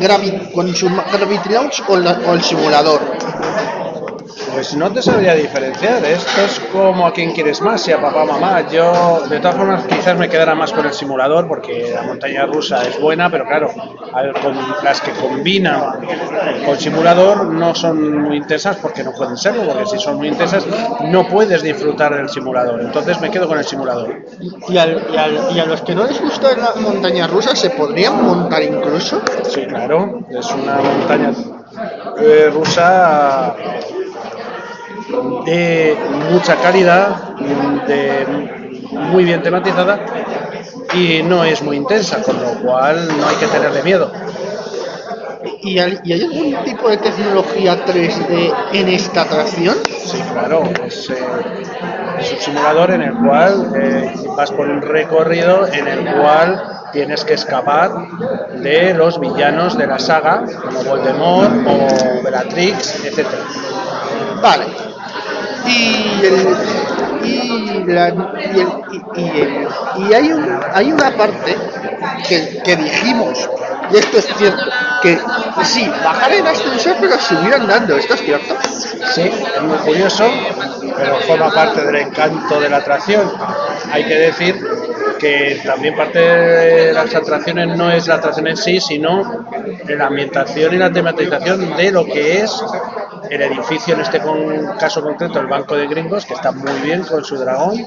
Gravity, 0.01 0.53
con 0.53 0.73
Gravity 0.73 1.49
Lounge 1.49 1.83
o, 1.89 1.97
la, 1.97 2.21
o 2.25 2.35
el 2.35 2.43
simulador? 2.43 3.01
Pues 4.53 4.77
no 4.77 4.91
te 4.93 5.01
sabría 5.01 5.35
diferenciar. 5.35 6.05
Esto 6.05 6.43
es 6.45 6.61
como 6.73 7.07
a 7.07 7.13
quien 7.13 7.33
quieres 7.33 7.63
más, 7.63 7.83
si 7.83 7.91
a 7.93 8.01
papá 8.01 8.25
o 8.25 8.27
mamá. 8.27 8.69
Yo, 8.71 9.23
de 9.29 9.39
todas 9.41 9.57
formas, 9.57 9.85
quizás 9.87 10.17
me 10.19 10.29
quedara 10.29 10.55
más 10.55 10.73
con 10.73 10.85
el 10.85 10.93
simulador 10.93 11.49
porque 11.49 11.91
la 11.95 12.03
montaña 12.03 12.45
rusa 12.45 12.83
es 12.83 13.01
buena, 13.01 13.31
pero 13.31 13.47
claro, 13.47 13.71
con 14.43 14.57
las 14.85 15.01
que 15.01 15.13
combinan 15.13 15.83
con 16.67 16.79
simulador 16.79 17.47
no 17.47 17.75
son 17.75 18.23
muy 18.23 18.37
intensas 18.37 18.77
porque 18.77 19.03
no 19.03 19.13
pueden 19.13 19.37
serlo, 19.37 19.65
porque 19.65 19.87
si 19.87 19.99
son 19.99 20.17
muy 20.17 20.29
intensas 20.29 20.67
no 21.05 21.27
puedes 21.27 21.63
disfrutar 21.63 22.15
del 22.15 22.29
simulador. 22.29 22.81
Entonces 22.81 23.21
me 23.21 23.31
quedo 23.31 23.49
con 23.49 23.59
el 23.59 23.65
simulador. 23.65 24.23
¿Y, 24.69 24.77
al, 24.77 25.03
y, 25.13 25.17
al, 25.17 25.57
y 25.57 25.61
a 25.61 25.65
los 25.65 25.81
que 25.81 25.95
no 25.95 26.05
les 26.05 26.21
gusta 26.21 26.55
la 26.57 26.75
montaña 26.81 27.27
rusa 27.27 27.57
se 27.57 27.71
podrían 27.71 28.23
montar 28.23 28.63
incluso? 28.63 29.23
Sí, 29.45 29.65
claro. 29.67 30.21
Es 30.31 30.51
una 30.53 30.77
montaña 30.77 31.33
eh, 32.19 32.51
rusa 32.53 33.55
de 35.45 35.97
mucha 36.31 36.57
calidad, 36.57 37.37
de 37.87 38.27
muy 38.93 39.25
bien 39.25 39.43
tematizada 39.43 40.05
y 40.95 41.23
no 41.23 41.45
es 41.45 41.63
muy 41.63 41.77
intensa, 41.77 42.23
con 42.23 42.41
lo 42.41 42.55
cual 42.63 43.09
no 43.19 43.27
hay 43.27 43.37
que 43.37 43.47
tenerle 43.47 43.83
miedo. 43.83 44.13
¿Y 45.63 45.79
hay, 45.79 45.99
¿Y 46.05 46.13
hay, 46.13 46.23
algún 46.25 46.65
tipo 46.65 46.89
de 46.89 46.97
tecnología 46.99 47.85
3D 47.85 48.55
en 48.73 48.89
esta 48.89 49.23
atracción? 49.23 49.77
Sí, 50.05 50.21
claro. 50.33 50.65
Es, 50.85 51.11
eh, 51.11 51.15
es 52.19 52.33
un 52.33 52.39
simulador 52.39 52.91
en 52.93 53.03
el 53.03 53.15
cual 53.15 53.73
eh, 53.77 54.15
vas 54.37 54.51
por 54.51 54.69
un 54.69 54.83
recorrido 54.83 55.67
en 55.67 55.87
el 55.89 56.15
cual 56.15 56.63
tienes 56.93 57.25
que 57.25 57.35
escapar 57.35 57.91
de 58.61 58.95
los 58.95 59.19
villanos 59.19 59.77
de 59.77 59.87
la 59.87 59.99
saga, 59.99 60.45
como 60.63 60.85
Voldemort 60.85 61.53
o 61.67 62.23
Bellatrix, 62.23 63.05
etc. 63.05 63.27
Vale, 64.41 64.67
y 65.67 66.27
el 66.27 66.57
y, 67.25 67.85
la, 67.85 68.09
y, 68.09 68.61
el, 68.61 68.69
y, 69.17 69.41
el, 69.41 69.69
y 69.99 70.15
hay, 70.15 70.33
un, 70.33 70.61
hay 70.75 70.93
una 70.93 71.11
parte 71.13 71.57
que, 72.65 72.77
dijimos, 72.77 73.49
y 73.93 73.97
esto 73.97 74.19
es 74.19 74.27
cierto, 74.37 74.65
que 75.03 75.19
sí, 75.65 75.89
bajar 76.05 76.33
en 76.33 76.47
ascensor 76.47 76.97
pero 77.01 77.19
subir 77.19 77.55
andando, 77.55 77.97
¿esto 77.97 78.15
es 78.15 78.23
cierto? 78.23 78.55
Sí, 79.15 79.23
es 79.23 79.63
muy 79.63 79.77
curioso, 79.79 80.25
pero 80.97 81.21
forma 81.21 81.51
parte 81.51 81.85
del 81.85 81.97
encanto 81.97 82.61
de 82.61 82.69
la 82.69 82.79
atracción. 82.79 83.31
Hay 83.93 84.05
que 84.05 84.15
decir 84.15 84.65
que 85.19 85.61
también 85.65 85.95
parte 85.95 86.19
de 86.19 86.93
las 86.93 87.15
atracciones 87.15 87.77
no 87.77 87.91
es 87.91 88.07
la 88.09 88.15
atracción 88.15 88.47
en 88.49 88.57
sí, 88.57 88.81
sino 88.81 89.47
la 89.87 90.07
ambientación 90.07 90.75
y 90.75 90.79
la 90.79 90.91
tematización 90.91 91.77
de 91.77 91.93
lo 91.93 92.05
que 92.05 92.41
es 92.41 92.65
el 93.33 93.41
edificio, 93.43 93.95
en 93.95 94.01
este 94.01 94.21
caso 94.79 95.03
concreto, 95.03 95.41
el 95.41 95.47
Banco 95.47 95.75
de 95.75 95.87
Gringos, 95.87 96.27
que 96.27 96.35
está 96.35 96.53
muy 96.53 96.73
bien 96.83 97.03
con 97.03 97.25
su 97.25 97.37
dragón, 97.37 97.87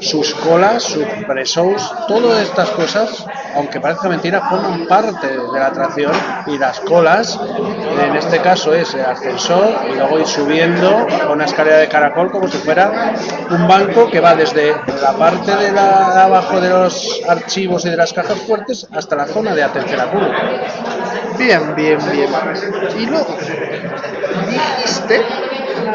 sus 0.00 0.34
colas, 0.34 0.82
sus 0.82 1.04
presos, 1.26 1.94
todas 2.08 2.42
estas 2.42 2.70
cosas, 2.70 3.26
aunque 3.54 3.80
parezca 3.80 4.08
mentira, 4.08 4.40
forman 4.48 4.86
parte 4.86 5.28
de 5.28 5.58
la 5.58 5.66
atracción 5.66 6.12
y 6.46 6.56
las 6.56 6.80
colas, 6.80 7.38
en 8.02 8.16
este 8.16 8.40
caso 8.40 8.72
es 8.72 8.94
el 8.94 9.04
ascensor 9.04 9.74
y 9.90 9.94
luego 9.94 10.20
ir 10.20 10.26
subiendo 10.26 11.06
con 11.22 11.32
una 11.32 11.44
escalera 11.44 11.78
de 11.78 11.88
caracol 11.88 12.30
como 12.30 12.48
si 12.48 12.56
fuera 12.58 13.12
un 13.50 13.68
banco 13.68 14.08
que 14.10 14.20
va 14.20 14.34
desde 14.34 14.74
la 15.02 15.12
parte 15.12 15.54
de, 15.54 15.78
abajo 15.78 16.60
de 16.60 16.70
los 16.70 17.20
archivos 17.28 17.84
y 17.84 17.90
de 17.90 17.96
las 17.96 18.12
cajas 18.12 18.38
fuertes 18.38 18.86
hasta 18.92 19.16
la 19.16 19.26
zona 19.26 19.54
de 19.54 19.62
atención 19.62 20.00
al 20.00 20.10
público. 20.10 20.34
Bien, 21.36 21.74
bien, 21.74 21.98
bien. 22.10 22.30
Y 22.98 23.06
luego, 23.06 23.36
dijiste, 24.48 25.24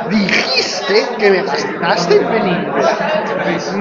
dijiste 0.09 1.07
que 1.17 1.31
me 1.31 1.43
ganaste 1.43 2.15
en. 2.15 2.73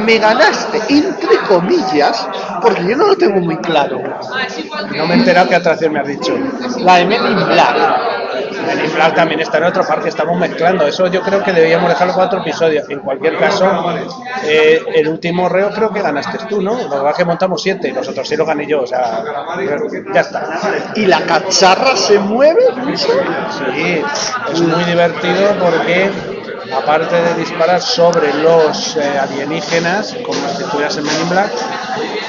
Me 0.05 0.19
ganaste, 0.19 0.81
entre 0.89 1.39
comillas, 1.49 2.27
porque 2.61 2.85
yo 2.87 2.97
no 2.97 3.09
lo 3.09 3.17
tengo 3.17 3.41
muy 3.41 3.57
claro. 3.59 4.03
No 4.97 5.07
me 5.07 5.15
he 5.15 5.19
enterado 5.19 5.49
qué 5.49 5.57
atracción 5.57 5.93
me 5.93 6.01
has 6.01 6.07
dicho. 6.07 6.35
La 6.79 6.97
de 6.97 7.07
Men 7.07 7.27
in 7.27 7.47
Black. 7.47 8.12
Men 8.67 8.85
in 8.85 8.95
Black 8.95 9.15
también 9.15 9.41
está 9.41 9.59
en 9.59 9.65
otro 9.65 9.85
parque, 9.87 10.09
estamos 10.09 10.39
mezclando. 10.39 10.87
Eso 10.87 11.07
yo 11.07 11.23
creo 11.23 11.43
que 11.43 11.53
debíamos 11.53 11.89
dejarlo 11.89 12.15
para 12.15 12.27
otro 12.27 12.41
episodio. 12.41 12.83
En 12.89 13.01
cualquier 13.01 13.39
caso, 13.39 13.67
eh, 14.45 14.83
el 14.95 15.09
último 15.09 15.49
reo 15.49 15.71
creo 15.71 15.93
que 15.93 16.03
ganaste 16.03 16.39
tú, 16.49 16.63
¿no? 16.63 16.77
Lo 16.77 17.05
que 17.05 17.23
que 17.23 17.25
montamos 17.25 17.63
siete 17.63 17.89
y 17.89 17.93
nosotros 17.93 18.27
sí 18.27 18.37
lo 18.37 18.45
gané 18.45 18.67
yo, 18.67 18.83
o 18.83 18.87
sea, 18.87 19.23
ya 20.13 20.21
está. 20.21 20.93
¿Y 20.97 21.07
la 21.07 21.21
cacharra 21.21 21.97
se 21.97 22.19
mueve? 22.19 22.63
Sí, 22.97 24.03
es 24.53 24.61
muy 24.61 24.85
divertido 24.85 25.55
porque 25.61 26.11
aparte 26.73 27.15
de 27.15 27.35
disparar 27.35 27.81
sobre 27.81 28.33
los 28.35 28.97
eh, 28.97 29.19
alienígenas, 29.19 30.17
como 30.25 30.39
si 30.49 30.63
estuvieras 30.63 30.97
en 30.97 31.05
Men 31.05 31.21
in 31.23 31.29
Black, 31.29 31.53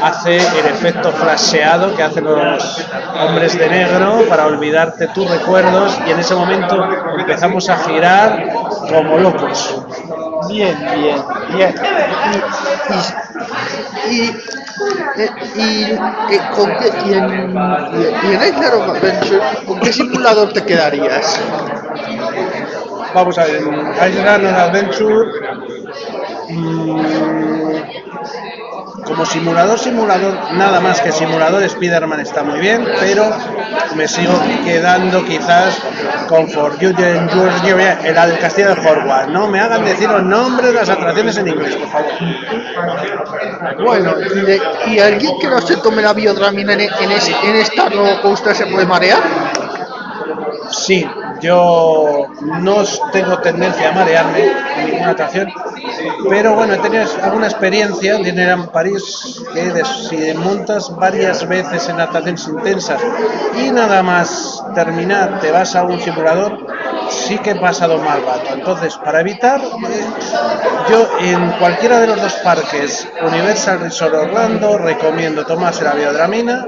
hace 0.03 0.35
el 0.37 0.65
efecto 0.65 1.11
flasheado 1.11 1.95
que 1.95 2.03
hacen 2.03 2.25
los 2.25 2.85
hombres 3.19 3.57
de 3.57 3.69
negro 3.69 4.23
para 4.27 4.45
olvidarte 4.47 5.07
tus 5.07 5.29
recuerdos 5.29 5.97
y 6.05 6.11
en 6.11 6.19
ese 6.19 6.35
momento 6.35 6.87
empezamos 7.17 7.69
a 7.69 7.77
girar 7.77 8.49
como 8.89 9.17
locos. 9.17 9.81
Bien, 10.49 10.77
bien, 10.95 11.23
bien. 11.55 11.75
Y, 14.09 14.21
y, 14.21 14.31
y, 15.55 15.93
y, 16.33 16.37
con 16.55 16.69
qué, 16.77 16.91
y 17.05 17.13
en, 17.13 17.55
y 18.23 18.33
en 18.33 18.43
Island 18.43 18.73
of 18.73 18.89
Adventure, 18.89 19.41
¿con 19.65 19.79
qué 19.79 19.93
simulador 19.93 20.51
te 20.51 20.63
quedarías? 20.63 21.39
vamos 23.13 23.37
a 23.37 23.45
ver, 23.45 23.61
Island 23.61 24.45
Adventure 24.47 25.29
mm, 26.49 27.42
como 29.13 29.25
simulador, 29.27 29.77
simulador, 29.77 30.53
nada 30.53 30.79
más 30.79 30.99
que 30.99 31.11
simulador, 31.11 31.61
Spider-Man 31.61 32.19
está 32.19 32.43
muy 32.43 32.59
bien, 32.59 32.83
pero 32.99 33.29
me 33.95 34.07
sigo 34.07 34.33
quedando 34.65 35.23
quizás 35.23 35.77
con 36.27 36.49
For 36.49 36.79
You 36.79 36.89
el 36.89 36.95
del 36.97 38.39
castillo 38.39 38.73
de 38.73 38.81
Hogwarts. 38.81 39.31
No 39.31 39.47
me 39.47 39.59
hagan 39.59 39.85
decir 39.85 40.09
los 40.09 40.23
nombres 40.23 40.73
de 40.73 40.73
las 40.73 40.89
atracciones 40.89 41.37
en 41.37 41.47
inglés, 41.47 41.75
por 41.75 41.89
favor. 41.89 42.11
Bueno, 43.85 44.15
¿y, 44.87 44.97
alguien 44.99 45.37
que 45.39 45.47
no 45.47 45.61
se 45.61 45.77
tome 45.77 46.01
la 46.01 46.13
biodramina 46.13 46.73
en, 46.73 46.81
en, 46.81 46.89
en 47.11 47.55
esta 47.55 47.89
nueva 47.89 48.19
costa 48.19 48.55
se 48.55 48.65
puede 48.65 48.87
marear? 48.87 49.19
Sí, 50.71 51.07
yo 51.39 52.27
no 52.61 52.83
tengo 53.11 53.37
tendencia 53.39 53.89
a 53.89 53.91
marearme 53.91 54.51
en 54.77 54.85
ninguna 54.87 55.11
atracción, 55.11 55.53
pero 56.29 56.55
bueno, 56.55 56.73
he 56.73 56.77
alguna 57.21 57.47
experiencia 57.47 58.17
de 58.17 58.29
en 58.29 58.67
París 58.67 59.43
que 59.53 59.83
si 59.85 60.33
montas 60.33 60.95
varias 60.95 61.47
veces 61.47 61.89
en 61.89 61.99
atracciones 61.99 62.47
intensas. 62.47 63.01
Y 63.57 63.71
nada 63.71 64.01
más 64.03 64.63
terminar 64.73 65.39
te 65.39 65.51
vas 65.51 65.75
a 65.75 65.83
un 65.83 65.99
simulador, 65.99 66.65
sí 67.09 67.37
que 67.37 67.51
he 67.51 67.55
pasado 67.55 67.97
mal 67.99 68.23
rato. 68.25 68.53
Entonces, 68.53 68.95
para 68.97 69.21
evitar, 69.21 69.61
eh, 69.61 70.05
yo 70.89 71.07
en 71.19 71.51
cualquiera 71.53 71.99
de 71.99 72.07
los 72.07 72.21
dos 72.21 72.33
parques, 72.43 73.07
Universal 73.21 73.79
Resort 73.79 74.13
Orlando, 74.13 74.77
recomiendo 74.77 75.45
tomarse 75.45 75.83
la 75.83 75.93
biodramina 75.93 76.65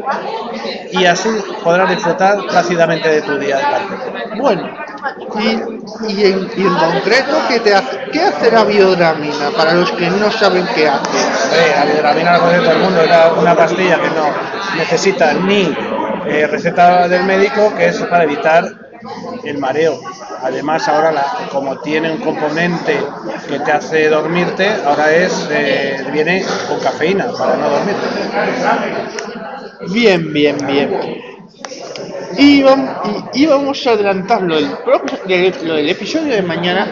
y 0.92 1.06
así 1.06 1.30
podrás 1.64 1.90
disfrutar 1.90 2.38
plácidamente 2.48 3.10
de 3.10 3.22
tu 3.22 3.38
día 3.38 3.58
de 3.58 3.64
parque. 3.64 3.96
Bueno, 4.38 4.70
y, 5.40 6.24
en, 6.24 6.48
concreto, 6.48 7.38
¿qué, 7.48 7.60
te 7.60 7.76
hace, 7.76 8.00
¿qué 8.12 8.22
hace 8.22 8.52
la 8.52 8.64
biodramina 8.64 9.52
para 9.56 9.74
los 9.74 9.92
que 9.92 10.10
no 10.10 10.32
saben 10.32 10.68
qué 10.74 10.88
hace? 10.88 11.76
la 11.76 11.86
biodramina 11.86 12.32
la 12.34 12.40
conoce 12.40 12.60
todo 12.60 12.72
el 12.72 12.80
mundo, 12.80 13.02
es 13.02 13.38
una 13.38 13.56
pastilla 13.56 14.00
que 14.02 14.10
no 14.10 14.56
necesita 14.78 15.34
ni 15.34 15.76
eh, 16.28 16.48
receta 16.48 17.08
del 17.08 17.24
médico, 17.24 17.74
que 17.76 17.88
es 17.88 18.02
para 18.04 18.24
evitar 18.24 18.66
el 19.44 19.58
mareo. 19.58 20.00
Además, 20.42 20.88
ahora 20.88 21.14
como 21.52 21.80
tiene 21.80 22.12
un 22.12 22.20
componente 22.20 22.98
que 23.48 23.60
te 23.60 23.72
hace 23.72 24.10
dormirte, 24.10 24.70
ahora 24.86 25.14
es 25.14 25.48
eh, 25.52 26.06
viene 26.12 26.44
con 26.68 26.80
cafeína 26.80 27.32
para 27.38 27.56
no 27.58 27.70
dormirte. 27.70 28.08
Bien, 29.92 30.34
bien, 30.34 30.58
bien. 30.66 31.36
Y 32.38 32.64
vamos, 32.64 33.88
a 33.88 33.92
adelantar 33.92 34.42
lo 34.42 34.56
del, 34.56 35.90
episodio 35.90 36.36
de 36.36 36.42
mañana. 36.42 36.88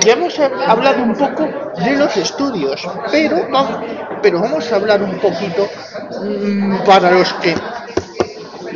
ya 0.00 0.12
hemos 0.12 0.38
hablado 0.38 1.02
un 1.02 1.14
poco 1.14 1.48
de 1.76 1.96
los 1.96 2.16
estudios, 2.16 2.88
pero, 3.12 3.46
pero 4.20 4.40
vamos 4.40 4.72
a 4.72 4.76
hablar 4.76 5.02
un 5.02 5.18
poquito 5.18 5.68
mm, 6.24 6.78
para 6.84 7.12
los 7.12 7.32
que 7.34 7.54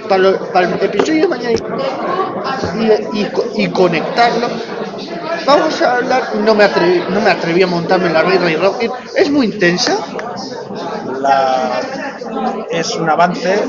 para, 0.09 0.66
el 0.66 0.75
episodio 0.82 1.23
de 1.23 1.28
mañana 1.28 1.59
y, 3.56 3.68
conectarlo. 3.68 4.49
Vamos 5.44 5.82
a 5.82 5.97
hablar 5.97 6.23
no 6.37 6.54
me 6.54 6.64
atreví, 6.64 7.02
no 7.11 7.21
me 7.21 7.30
atreví 7.30 7.62
a 7.62 7.66
montarme 7.66 8.06
en 8.06 8.12
la 8.12 8.23
Ray 8.23 8.38
Ray 8.38 8.56
Rocket. 8.56 8.90
Es 9.16 9.30
muy 9.30 9.47
intensa 9.47 9.99
es 12.71 12.97
un 12.97 13.09
avance. 13.09 13.62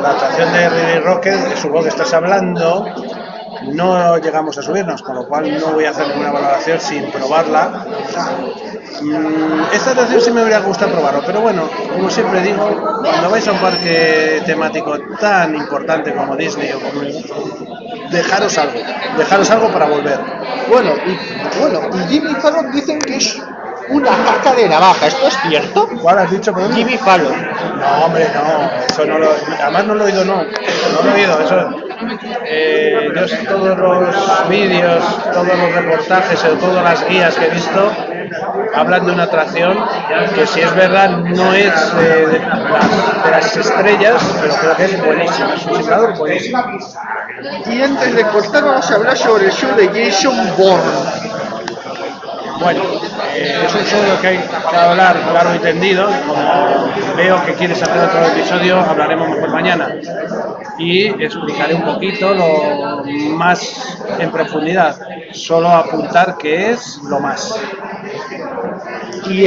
La 0.00 0.10
atracción 0.10 0.52
de 0.52 0.68
Ray 0.68 0.98
Rocket 1.00 1.56
supongo 1.56 1.84
que 1.84 1.88
estás 1.88 2.12
hablando 2.14 2.84
no 3.68 4.18
llegamos 4.18 4.56
a 4.58 4.62
subirnos, 4.62 5.02
con 5.02 5.14
lo 5.16 5.26
cual 5.26 5.58
no 5.58 5.72
voy 5.72 5.84
a 5.84 5.90
hacer 5.90 6.08
ninguna 6.08 6.32
valoración 6.32 6.80
sin 6.80 7.10
probarla. 7.10 7.86
Mm, 9.02 9.62
esta 9.72 9.92
atracción 9.92 10.20
sí 10.20 10.30
me 10.30 10.40
habría 10.40 10.60
gustado 10.60 10.92
probarlo, 10.92 11.22
pero 11.24 11.40
bueno, 11.40 11.68
como 11.92 12.10
siempre 12.10 12.42
digo, 12.42 13.00
cuando 13.02 13.30
vais 13.30 13.46
a 13.48 13.52
un 13.52 13.58
parque 13.58 14.42
temático 14.44 14.98
tan 15.18 15.54
importante 15.54 16.14
como 16.14 16.36
Disney 16.36 16.70
o 16.72 16.80
como 16.80 17.02
dejaros 18.10 18.58
algo, 18.58 18.80
dejaros 19.16 19.50
algo 19.50 19.68
para 19.68 19.86
volver. 19.86 20.18
Bueno, 20.68 20.92
y, 21.06 21.58
bueno, 21.58 21.80
y 21.94 22.08
Jimmy 22.12 22.34
Fallon 22.34 22.72
dicen 22.72 22.98
que 22.98 23.16
es 23.16 23.40
una 23.88 24.10
caca 24.24 24.54
de 24.54 24.68
navaja, 24.68 25.06
¿esto 25.06 25.26
es 25.26 25.38
cierto? 25.48 25.88
¿Cuál 26.00 26.18
has 26.18 26.30
dicho? 26.30 26.54
Jimmy 26.74 26.96
Fallon. 26.96 27.34
No, 27.78 28.04
hombre, 28.04 28.26
no, 28.34 28.70
eso 28.86 29.04
no 29.06 29.18
lo, 29.18 29.30
además 29.62 29.84
no 29.84 29.94
lo 29.94 30.04
he 30.06 30.12
oído, 30.12 30.24
no, 30.24 30.36
no 30.42 31.02
lo 31.02 31.10
he 31.10 31.14
oído, 31.14 31.40
eso 31.40 31.89
eh, 32.44 33.12
todos 33.48 33.78
los 33.78 34.48
vídeos, 34.48 35.04
todos 35.32 35.46
los 35.46 35.74
reportajes 35.74 36.44
o 36.44 36.48
todas 36.58 36.84
las 36.84 37.08
guías 37.08 37.34
que 37.34 37.46
he 37.46 37.50
visto 37.50 37.90
hablan 38.74 39.06
de 39.06 39.12
una 39.12 39.24
atracción 39.24 39.76
que 40.34 40.46
si 40.46 40.60
es 40.60 40.74
verdad 40.74 41.10
no 41.10 41.52
es 41.52 41.96
de, 41.96 42.40
las, 43.30 43.56
estrellas, 43.56 44.22
pero 44.40 44.54
creo 44.54 44.76
que 44.76 44.84
es 44.84 45.04
buenísimo, 45.04 45.52
es 45.52 45.66
un 45.66 45.76
simulador 45.76 46.16
buenísimo. 46.16 46.64
Y 47.66 47.82
antes 47.82 48.14
de 48.14 48.22
cortar 48.24 48.64
vamos 48.64 48.90
a 48.90 48.94
hablar 48.94 49.16
sobre 49.16 49.46
el 49.46 49.52
show 49.52 49.74
de 49.76 49.88
Jason 49.88 50.36
Bourne. 50.56 51.19
Bueno, 52.60 52.82
eh, 53.34 53.62
es 53.64 53.74
un 53.74 53.84
show 53.84 54.20
que 54.20 54.26
hay 54.28 54.38
que 54.38 54.76
hablar 54.76 55.16
claro 55.30 55.54
y 55.54 55.58
tendido. 55.60 56.06
Como 56.26 57.16
veo 57.16 57.44
que 57.46 57.54
quieres 57.54 57.82
hacer 57.82 58.02
otro 58.02 58.26
episodio, 58.26 58.78
hablaremos 58.78 59.28
mejor 59.30 59.50
mañana. 59.50 59.88
Y 60.78 61.06
explicaré 61.22 61.74
un 61.74 61.84
poquito 61.84 62.34
lo 62.34 63.04
más 63.30 63.98
en 64.18 64.30
profundidad. 64.30 64.96
Solo 65.32 65.68
apuntar 65.68 66.36
que 66.36 66.72
es 66.72 66.98
lo 67.04 67.20
más. 67.20 67.54
Y, 69.26 69.46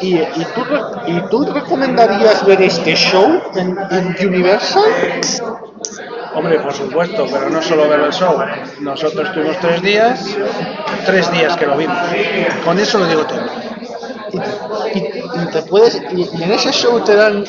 y, 0.00 0.46
tú, 0.54 0.62
¿Y 1.06 1.20
tú 1.30 1.44
recomendarías 1.52 2.44
ver 2.46 2.62
este 2.62 2.94
show 2.94 3.40
en 3.54 4.16
Universal? 4.26 4.82
Hombre, 6.34 6.58
por 6.58 6.72
supuesto, 6.72 7.26
pero 7.30 7.48
no 7.48 7.62
solo 7.62 7.88
ver 7.88 8.00
el 8.00 8.12
show. 8.12 8.36
Nosotros 8.80 9.32
tuvimos 9.32 9.58
tres 9.60 9.82
días, 9.82 10.36
tres 11.06 11.30
días 11.30 11.56
que 11.56 11.66
lo 11.66 11.76
vimos. 11.76 11.96
Con 12.64 12.78
eso 12.78 12.98
lo 12.98 13.06
digo 13.06 13.24
todo. 13.24 13.42
Y, 14.94 15.46
te 15.52 15.62
puedes, 15.62 16.00
y, 16.12 16.42
en 16.42 16.52
ese 16.52 16.72
show 16.72 17.00
te 17.04 17.14
dan 17.14 17.44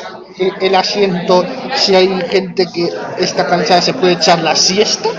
el, 0.60 0.76
asiento 0.76 1.44
si 1.74 1.96
hay 1.96 2.22
gente 2.30 2.68
que 2.72 2.94
está 3.18 3.48
cansada 3.48 3.82
se 3.82 3.94
puede 3.94 4.14
echar 4.14 4.40
la 4.40 4.56
siesta. 4.56 5.10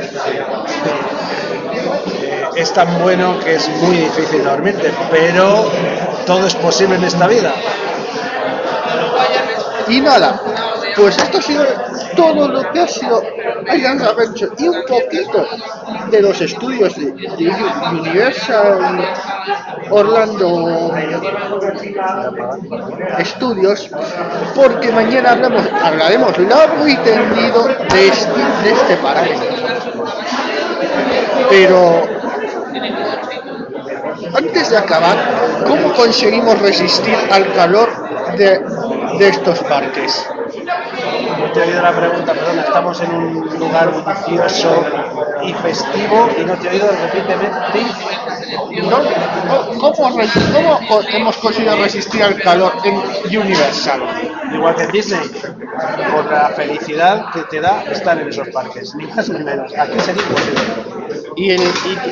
Es 2.54 2.72
tan 2.72 3.02
bueno 3.02 3.38
que 3.40 3.56
es 3.56 3.68
muy 3.82 3.96
difícil 3.96 4.44
dormirte, 4.44 4.92
pero 5.10 5.68
todo 6.24 6.46
es 6.46 6.54
posible 6.54 6.96
en 6.96 7.04
esta 7.04 7.26
vida. 7.26 7.52
Y 9.88 10.00
nada, 10.00 10.40
pues 10.96 11.18
esto 11.18 11.38
ha 11.38 11.42
sido 11.42 11.64
todo 12.16 12.48
lo 12.48 12.72
que 12.72 12.80
ha 12.80 12.88
sido 12.88 13.22
Island 13.72 14.02
Adventure 14.02 14.50
y 14.58 14.68
un 14.68 14.82
poquito 14.88 15.46
de 16.10 16.22
los 16.22 16.40
estudios 16.40 16.96
de, 16.96 17.12
Universal 17.92 19.04
Orlando 19.90 20.92
Studios, 23.20 23.90
porque 24.54 24.90
mañana 24.90 25.32
hablamos, 25.32 25.62
hablaremos 25.84 26.38
largo 26.38 26.88
y 26.88 26.96
tendido 26.96 27.64
de 27.64 28.08
este, 28.08 28.40
de 28.64 28.72
este 28.72 28.96
parque. 28.96 29.36
Pero 31.50 32.02
antes 34.34 34.70
de 34.70 34.76
acabar, 34.76 35.16
¿cómo 35.66 35.92
conseguimos 35.94 36.58
resistir 36.60 37.16
al 37.30 37.52
calor 37.54 37.88
de, 38.36 38.58
de 39.18 39.28
estos 39.28 39.58
parques? 39.60 40.26
No 41.56 41.62
te 41.62 41.68
he 41.68 41.70
oído 41.70 41.82
la 41.82 41.96
pregunta, 41.96 42.34
perdón, 42.34 42.58
estamos 42.58 43.00
en 43.00 43.14
un 43.14 43.58
lugar 43.58 43.90
bullicioso 43.90 44.84
y 45.42 45.54
festivo 45.54 46.28
y 46.38 46.44
no 46.44 46.52
te 46.58 46.66
he 46.66 46.70
oído, 46.72 46.90
repíteme. 46.90 47.48
¿Cómo, 49.80 49.94
¿Cómo 49.96 51.00
hemos 51.08 51.36
conseguido 51.38 51.76
resistir 51.76 52.22
al 52.22 52.38
calor 52.42 52.74
en 52.84 53.38
Universal? 53.38 54.02
Igual 54.52 54.74
que 54.74 54.86
Disney, 54.88 55.30
por 56.12 56.30
la 56.30 56.50
felicidad 56.50 57.32
que 57.32 57.40
te 57.44 57.62
da 57.62 57.84
estar 57.84 58.18
en 58.18 58.28
esos 58.28 58.48
parques, 58.48 58.94
ni 58.94 59.06
más 59.06 59.26
ni 59.30 59.42
menos. 59.42 59.72
Aquí 59.78 59.98
sería 60.00 60.22
imposible. 60.22 60.60
Y, 61.36 61.50
el, 61.52 61.62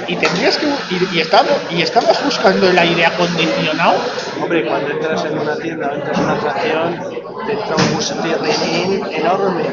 y, 0.09 0.17
tendrías 0.17 0.57
que 0.57 0.67
y, 1.13 1.21
estamos 1.21 1.53
y 1.71 1.83
estamos 1.83 2.25
buscando 2.25 2.69
el 2.69 2.79
aire 2.79 3.07
acondicionado 3.07 3.97
hombre 4.43 4.67
cuando 4.67 4.91
entras 4.91 5.25
en 5.25 5.39
una 5.39 5.57
tienda 5.57 5.91
o 5.91 5.95
entras 5.95 6.19
en 6.19 6.25
una 6.25 6.33
atracción 6.35 7.24
te 7.47 7.53
entra 7.53 7.77
un 7.77 7.95
gustirrinín 7.95 9.07
enorme 9.13 9.65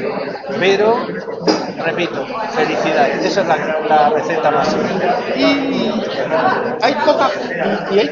pero 0.59 1.05
repito 1.85 2.25
felicidad 2.51 3.09
esa 3.09 3.41
es 3.41 3.47
la, 3.47 4.09
receta 4.09 4.51
más 4.51 4.75
y 5.35 5.91
hay 6.81 6.93
coca 7.05 7.29
y, 7.91 7.99
hay 7.99 8.11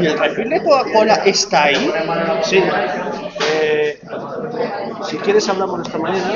y, 0.00 0.06
el 0.06 0.18
refil 0.18 0.48
de 0.50 0.62
Coca-Cola 0.62 1.14
está 1.24 1.64
ahí 1.64 1.92
sí 2.42 2.62
eh, 3.52 3.98
si 5.04 5.16
quieres 5.18 5.48
hablamos 5.48 5.80
esta 5.86 5.98
mañana 5.98 6.32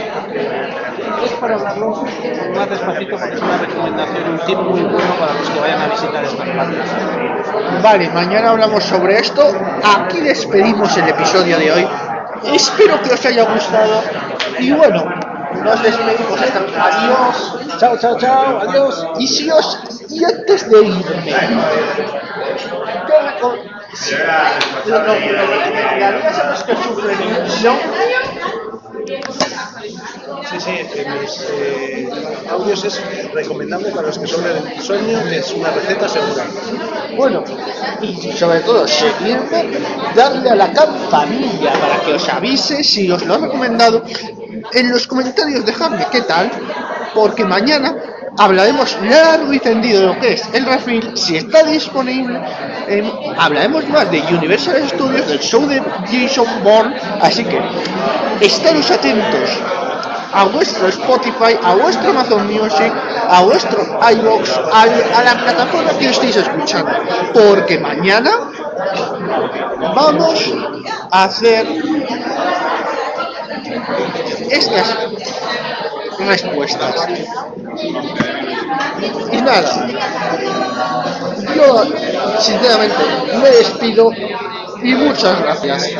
es 1.25 1.33
para 1.33 1.55
hablarlo 1.55 2.05
más 2.55 2.71
despacito 2.71 3.17
porque 3.17 3.35
es 3.35 3.43
una 3.43 3.59
recomendación, 3.59 4.31
un 4.31 4.39
tip 4.41 4.59
muy 4.59 4.81
bueno 4.81 5.15
para 5.19 5.35
los 5.35 5.51
que 5.51 5.61
vayan 5.61 5.81
a 5.81 5.87
visitar 5.89 6.25
estas 6.25 6.47
partes. 6.47 7.83
Vale, 7.83 8.09
mañana 8.11 8.51
hablamos 8.51 8.85
sobre 8.85 9.19
esto. 9.19 9.43
Aquí 9.99 10.21
despedimos 10.21 10.97
el 10.97 11.09
episodio 11.09 11.59
de 11.59 11.73
hoy. 11.73 11.89
Espero 12.55 13.01
que 13.03 13.15
os 13.15 13.27
haya 13.27 13.45
gustado. 13.45 14.03
Y 14.59 14.73
bueno, 14.73 15.05
nos 15.63 15.83
despedimos. 15.83 16.41
Hasta- 16.41 16.87
Adiós. 16.87 17.79
Chao, 17.79 17.97
chao, 17.99 18.17
chao, 18.19 18.61
adiós. 18.61 19.07
Y 19.19 19.27
si 19.27 19.51
os. 19.51 19.79
Y 20.09 20.25
antes 20.25 20.71
de 20.71 20.83
irme, 20.83 21.03
yo 23.09 23.21
reco- 23.21 23.57
lo, 24.87 24.99
lo, 24.99 25.07
lo 25.07 25.47
recomendarías 25.47 26.39
a 26.39 26.51
los 26.51 26.63
que 26.65 26.77
sufren. 26.77 27.19
Sí, 30.51 30.61
sí, 30.61 30.71
en 30.71 31.21
mis 31.21 31.47
eh, 31.53 32.09
audios 32.51 32.85
es 32.85 33.01
recomendable 33.33 33.91
para 33.91 34.09
los 34.09 34.19
que 34.19 34.27
sufren 34.27 34.57
el 34.75 34.83
sueño, 34.83 35.21
es 35.21 35.53
una 35.53 35.71
receta 35.71 36.09
segura. 36.09 36.45
Bueno, 37.17 37.45
y 38.03 38.33
sobre 38.33 38.61
todo 38.61 38.89
seguirme, 38.89 39.71
darle 40.17 40.51
a 40.51 40.57
la 40.57 40.73
campanilla 40.73 41.73
para 41.75 42.01
que 42.01 42.15
os 42.15 42.29
avise 42.29 42.83
si 42.83 43.11
os 43.11 43.25
lo 43.25 43.37
he 43.37 43.39
recomendado. 43.39 44.03
En 44.73 44.91
los 44.91 45.07
comentarios 45.07 45.65
dejadme 45.65 46.05
qué 46.11 46.23
tal, 46.23 46.51
porque 47.15 47.45
mañana 47.45 47.95
hablaremos 48.37 48.99
largo 49.03 49.53
y 49.53 49.61
tendido 49.61 50.01
de 50.01 50.07
lo 50.09 50.19
que 50.19 50.33
es 50.33 50.43
el 50.53 50.67
refil, 50.67 51.17
si 51.17 51.37
está 51.37 51.63
disponible. 51.63 52.41
em, 52.89 53.11
hablaremos 53.39 53.89
más 53.89 54.11
de 54.11 54.21
Universal 54.23 54.89
Studios, 54.89 55.27
del 55.29 55.41
show 55.41 55.67
de 55.67 55.81
Jason 56.11 56.47
Bourne, 56.63 56.97
así 57.21 57.45
que 57.45 57.61
estaros 58.41 58.91
atentos 58.91 59.51
a 60.33 60.45
vuestro 60.45 60.89
Spotify, 60.89 61.59
a 61.63 61.75
vuestro 61.75 62.11
Amazon 62.11 62.47
Music, 62.47 62.93
a 63.29 63.43
vuestro 63.43 63.83
iBox, 64.13 64.51
a 64.73 65.23
la 65.25 65.35
plataforma 65.43 65.91
que 65.99 66.09
estéis 66.11 66.37
escuchando, 66.37 66.93
porque 67.33 67.79
mañana 67.79 68.31
vamos 69.95 70.53
a 71.11 71.25
hacer 71.25 71.67
estas 74.51 74.97
respuestas. 76.19 76.95
Y 79.33 79.37
nada, 79.43 79.87
yo 81.55 81.85
sinceramente 82.41 83.05
me 83.41 83.49
despido 83.51 84.11
y 84.83 84.95
muchas 84.95 85.41
gracias. 85.41 85.97